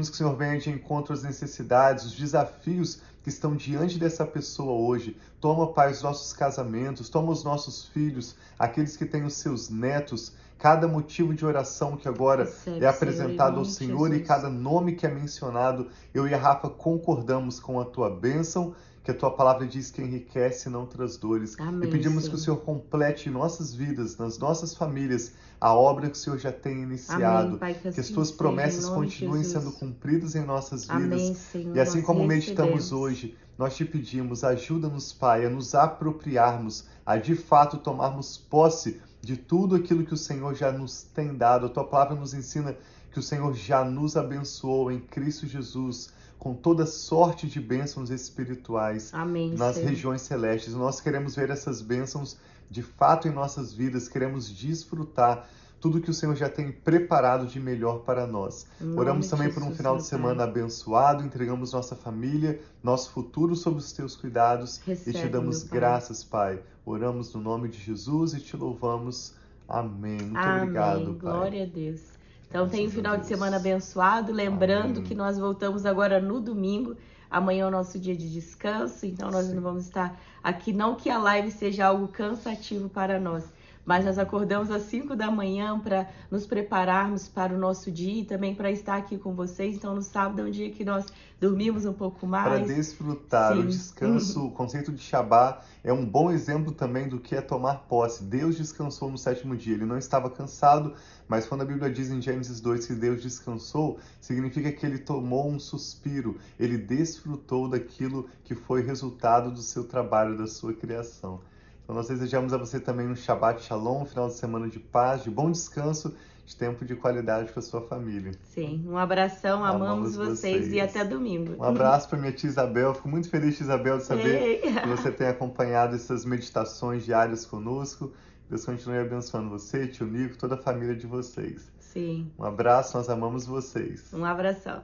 Pedimos 0.00 0.08
que 0.08 0.14
o 0.14 0.18
Senhor 0.18 0.36
venha 0.36 0.58
de 0.58 0.70
encontro 0.70 1.12
às 1.12 1.22
necessidades, 1.22 2.06
os 2.06 2.14
desafios 2.14 3.00
que 3.22 3.28
estão 3.28 3.54
diante 3.54 3.98
dessa 3.98 4.24
pessoa 4.24 4.72
hoje. 4.72 5.14
Toma, 5.40 5.72
Pai, 5.72 5.90
os 5.90 6.02
nossos 6.02 6.32
casamentos, 6.34 7.08
toma 7.08 7.32
os 7.32 7.42
nossos 7.42 7.86
filhos, 7.86 8.36
aqueles 8.58 8.96
que 8.96 9.06
têm 9.06 9.24
os 9.24 9.34
seus 9.34 9.70
netos, 9.70 10.34
cada 10.58 10.86
motivo 10.86 11.32
de 11.32 11.46
oração 11.46 11.96
que 11.96 12.06
agora 12.06 12.44
Recebe, 12.44 12.84
é 12.84 12.88
apresentado 12.88 13.58
ao 13.58 13.64
Senhor 13.64 14.08
Jesus. 14.08 14.22
e 14.22 14.24
cada 14.24 14.50
nome 14.50 14.94
que 14.94 15.06
é 15.06 15.10
mencionado, 15.10 15.88
eu 16.12 16.28
e 16.28 16.34
a 16.34 16.38
Rafa 16.38 16.68
concordamos 16.68 17.58
com 17.58 17.80
a 17.80 17.86
tua 17.86 18.10
bênção, 18.10 18.74
que 19.02 19.10
a 19.10 19.14
tua 19.14 19.30
palavra 19.30 19.66
diz 19.66 19.90
que 19.90 20.02
enriquece 20.02 20.68
e 20.68 20.72
não 20.72 20.84
traz 20.84 21.16
dores. 21.16 21.56
Amém, 21.58 21.88
e 21.88 21.90
pedimos 21.90 22.24
Senhor. 22.24 22.34
que 22.34 22.34
o 22.34 22.38
Senhor 22.38 22.56
complete 22.58 23.30
em 23.30 23.32
nossas 23.32 23.74
vidas, 23.74 24.18
nas 24.18 24.38
nossas 24.38 24.74
famílias, 24.74 25.32
a 25.58 25.74
obra 25.74 26.10
que 26.10 26.16
o 26.16 26.20
Senhor 26.20 26.38
já 26.38 26.52
tem 26.52 26.82
iniciado. 26.82 27.46
Amém, 27.46 27.58
Pai, 27.58 27.74
que, 27.74 27.92
que, 27.92 28.00
as 28.00 28.10
tuas 28.10 28.30
promessas 28.30 28.90
continuem 28.90 29.42
sendo 29.42 29.72
cumpridas 29.72 30.34
em 30.34 30.44
nossas 30.44 30.82
vidas. 30.82 31.02
Amém, 31.02 31.34
Senhor, 31.34 31.74
e 31.74 31.80
assim 31.80 32.02
como 32.02 32.26
meditamos 32.26 32.92
hoje, 32.92 33.34
nós 33.60 33.76
te 33.76 33.84
pedimos, 33.84 34.42
ajuda-nos, 34.42 35.12
Pai, 35.12 35.44
a 35.44 35.50
nos 35.50 35.74
apropriarmos, 35.74 36.86
a 37.04 37.18
de 37.18 37.34
fato 37.34 37.76
tomarmos 37.76 38.38
posse 38.38 39.02
de 39.20 39.36
tudo 39.36 39.76
aquilo 39.76 40.02
que 40.02 40.14
o 40.14 40.16
Senhor 40.16 40.54
já 40.54 40.72
nos 40.72 41.02
tem 41.02 41.34
dado. 41.36 41.66
A 41.66 41.68
tua 41.68 41.84
palavra 41.84 42.14
nos 42.14 42.32
ensina 42.32 42.74
que 43.12 43.18
o 43.18 43.22
Senhor 43.22 43.52
já 43.52 43.84
nos 43.84 44.16
abençoou 44.16 44.90
em 44.90 44.98
Cristo 44.98 45.46
Jesus 45.46 46.10
com 46.38 46.54
toda 46.54 46.86
sorte 46.86 47.46
de 47.46 47.60
bênçãos 47.60 48.08
espirituais 48.08 49.12
Amém, 49.12 49.50
nas 49.50 49.74
Senhor. 49.76 49.90
regiões 49.90 50.22
celestes. 50.22 50.72
Nós 50.72 50.98
queremos 50.98 51.36
ver 51.36 51.50
essas 51.50 51.82
bênçãos 51.82 52.38
de 52.70 52.82
fato 52.82 53.28
em 53.28 53.30
nossas 53.30 53.74
vidas, 53.74 54.08
queremos 54.08 54.50
desfrutar 54.50 55.46
tudo 55.80 56.00
que 56.00 56.10
o 56.10 56.14
Senhor 56.14 56.36
já 56.36 56.48
tem 56.48 56.70
preparado 56.70 57.46
de 57.46 57.58
melhor 57.58 58.00
para 58.00 58.26
nós. 58.26 58.66
Oramos 58.96 59.28
também 59.28 59.52
por 59.52 59.62
um 59.62 59.74
final 59.74 59.96
de 59.96 60.04
semana 60.04 60.44
abençoado, 60.44 61.24
entregamos 61.24 61.72
nossa 61.72 61.96
família, 61.96 62.60
nosso 62.82 63.10
futuro 63.10 63.56
sob 63.56 63.78
os 63.78 63.92
teus 63.92 64.14
cuidados 64.14 64.80
Recebe, 64.84 65.16
e 65.16 65.20
te 65.22 65.28
damos 65.28 65.62
graças, 65.62 66.22
pai. 66.22 66.60
Oramos 66.84 67.32
no 67.34 67.40
nome 67.40 67.68
de 67.68 67.78
Jesus 67.78 68.34
e 68.34 68.40
te 68.40 68.56
louvamos. 68.56 69.34
Amém. 69.68 70.18
Muito 70.20 70.36
Amém. 70.36 70.62
obrigado, 70.62 71.14
Pai. 71.14 71.32
Glória 71.32 71.62
a 71.62 71.66
Deus. 71.66 72.00
Então 72.48 72.68
tem 72.68 72.88
um 72.88 72.90
final 72.90 73.16
de 73.16 73.26
semana 73.26 73.56
abençoado, 73.56 74.32
lembrando 74.32 74.98
Amém. 74.98 75.02
que 75.04 75.14
nós 75.14 75.38
voltamos 75.38 75.86
agora 75.86 76.20
no 76.20 76.40
domingo. 76.40 76.96
Amanhã 77.30 77.64
é 77.64 77.68
o 77.68 77.70
nosso 77.70 77.96
dia 77.96 78.16
de 78.16 78.28
descanso, 78.28 79.06
então 79.06 79.30
nós 79.30 79.46
Sim. 79.46 79.54
não 79.54 79.62
vamos 79.62 79.84
estar 79.84 80.20
aqui. 80.42 80.72
Não 80.72 80.96
que 80.96 81.08
a 81.08 81.16
live 81.16 81.52
seja 81.52 81.86
algo 81.86 82.08
cansativo 82.08 82.88
para 82.88 83.20
nós, 83.20 83.44
mas 83.84 84.04
nós 84.04 84.18
acordamos 84.18 84.70
às 84.70 84.82
5 84.82 85.16
da 85.16 85.30
manhã 85.30 85.78
para 85.78 86.08
nos 86.30 86.46
prepararmos 86.46 87.28
para 87.28 87.54
o 87.54 87.58
nosso 87.58 87.90
dia 87.90 88.22
e 88.22 88.24
também 88.24 88.54
para 88.54 88.70
estar 88.70 88.96
aqui 88.96 89.18
com 89.18 89.34
vocês. 89.34 89.76
Então, 89.76 89.94
no 89.94 90.02
sábado 90.02 90.40
é 90.40 90.44
um 90.44 90.50
dia 90.50 90.70
que 90.70 90.84
nós 90.84 91.06
dormimos 91.40 91.86
um 91.86 91.92
pouco 91.92 92.26
mais. 92.26 92.46
Para 92.46 92.74
desfrutar 92.74 93.54
Sim. 93.54 93.60
o 93.60 93.66
descanso, 93.66 94.46
o 94.46 94.50
conceito 94.50 94.92
de 94.92 95.00
Shabá 95.00 95.62
é 95.82 95.92
um 95.92 96.04
bom 96.04 96.30
exemplo 96.30 96.70
também 96.72 97.08
do 97.08 97.18
que 97.18 97.34
é 97.34 97.40
tomar 97.40 97.86
posse. 97.88 98.22
Deus 98.22 98.56
descansou 98.56 99.10
no 99.10 99.16
sétimo 99.16 99.56
dia, 99.56 99.74
ele 99.74 99.86
não 99.86 99.96
estava 99.96 100.28
cansado, 100.28 100.94
mas 101.26 101.46
quando 101.46 101.62
a 101.62 101.64
Bíblia 101.64 101.90
diz 101.90 102.10
em 102.10 102.20
Gênesis 102.20 102.60
2 102.60 102.86
que 102.86 102.94
Deus 102.94 103.22
descansou, 103.22 103.98
significa 104.20 104.70
que 104.70 104.84
ele 104.84 104.98
tomou 104.98 105.48
um 105.48 105.58
suspiro, 105.58 106.38
ele 106.58 106.76
desfrutou 106.76 107.68
daquilo 107.68 108.28
que 108.44 108.54
foi 108.54 108.82
resultado 108.82 109.50
do 109.50 109.62
seu 109.62 109.84
trabalho, 109.84 110.36
da 110.36 110.46
sua 110.46 110.74
criação. 110.74 111.40
Então 111.84 111.94
nós 111.94 112.08
desejamos 112.08 112.52
a 112.52 112.56
você 112.58 112.78
também 112.78 113.06
um 113.06 113.16
Shabbat 113.16 113.62
Shalom, 113.62 114.02
um 114.02 114.06
final 114.06 114.28
de 114.28 114.34
semana 114.34 114.68
de 114.68 114.78
paz, 114.78 115.24
de 115.24 115.30
bom 115.30 115.50
descanso, 115.50 116.14
de 116.46 116.56
tempo 116.56 116.84
de 116.84 116.96
qualidade 116.96 117.52
com 117.52 117.60
a 117.60 117.62
sua 117.62 117.80
família. 117.82 118.32
Sim, 118.44 118.84
um 118.86 118.96
abração, 118.96 119.64
amamos, 119.64 120.16
amamos 120.16 120.16
vocês, 120.16 120.66
vocês, 120.66 120.72
e 120.72 120.80
até 120.80 121.04
domingo. 121.04 121.54
Um 121.58 121.64
abraço 121.64 122.08
para 122.08 122.18
minha 122.18 122.32
tia 122.32 122.48
Isabel, 122.48 122.94
fico 122.94 123.08
muito 123.08 123.28
feliz, 123.30 123.56
tia 123.56 123.64
Isabel, 123.64 123.98
de 123.98 124.04
saber 124.04 124.42
Ei. 124.42 124.60
que 124.60 124.88
você 124.88 125.10
tem 125.10 125.28
acompanhado 125.28 125.94
essas 125.94 126.24
meditações 126.24 127.04
diárias 127.04 127.46
conosco. 127.46 128.12
Deus 128.48 128.64
continue 128.64 128.98
abençoando 128.98 129.48
você, 129.48 129.86
tio 129.86 130.06
Nico, 130.06 130.36
toda 130.36 130.56
a 130.56 130.58
família 130.58 130.96
de 130.96 131.06
vocês. 131.06 131.70
Sim. 131.78 132.30
Um 132.36 132.44
abraço, 132.44 132.96
nós 132.96 133.08
amamos 133.08 133.46
vocês. 133.46 134.12
Um 134.12 134.24
abração. 134.24 134.82